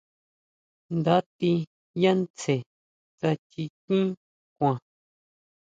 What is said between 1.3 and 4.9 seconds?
tí yá tsjen tsá chikín kuan.